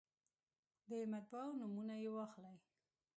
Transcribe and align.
د 0.89 0.91
مطبعو 1.13 1.57
نومونه 1.59 1.95
یې 2.03 2.09
واخلئ. 2.15 2.57